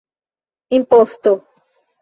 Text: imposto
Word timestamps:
imposto 0.77 1.31